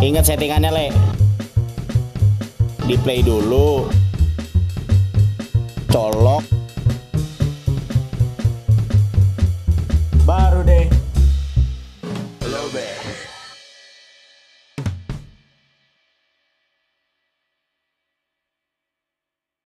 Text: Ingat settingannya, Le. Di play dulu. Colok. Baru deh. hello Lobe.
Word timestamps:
Ingat 0.00 0.24
settingannya, 0.28 0.70
Le. 0.72 0.88
Di 2.84 2.96
play 3.00 3.20
dulu. 3.24 3.88
Colok. 5.88 6.44
Baru 10.24 10.64
deh. 10.64 10.88
hello 12.40 12.64
Lobe. 12.64 13.33